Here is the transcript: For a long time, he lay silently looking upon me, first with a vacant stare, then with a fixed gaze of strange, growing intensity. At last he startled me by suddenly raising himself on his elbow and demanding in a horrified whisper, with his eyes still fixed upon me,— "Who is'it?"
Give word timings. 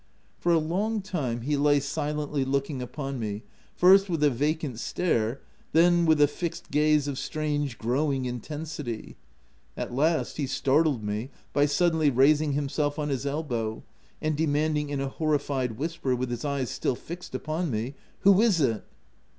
For 0.39 0.51
a 0.51 0.57
long 0.57 1.03
time, 1.03 1.41
he 1.41 1.55
lay 1.55 1.79
silently 1.79 2.43
looking 2.43 2.81
upon 2.81 3.19
me, 3.19 3.43
first 3.75 4.09
with 4.09 4.23
a 4.23 4.31
vacant 4.31 4.79
stare, 4.79 5.41
then 5.73 6.07
with 6.07 6.19
a 6.19 6.25
fixed 6.27 6.71
gaze 6.71 7.07
of 7.07 7.19
strange, 7.19 7.77
growing 7.77 8.25
intensity. 8.25 9.15
At 9.77 9.93
last 9.93 10.37
he 10.37 10.47
startled 10.47 11.03
me 11.03 11.29
by 11.53 11.67
suddenly 11.67 12.09
raising 12.09 12.53
himself 12.53 12.97
on 12.97 13.09
his 13.09 13.27
elbow 13.27 13.83
and 14.23 14.35
demanding 14.35 14.89
in 14.89 14.99
a 14.99 15.07
horrified 15.07 15.77
whisper, 15.77 16.15
with 16.15 16.31
his 16.31 16.43
eyes 16.43 16.71
still 16.71 16.95
fixed 16.95 17.35
upon 17.35 17.69
me,— 17.69 17.93
"Who 18.21 18.41
is'it?" 18.41 18.83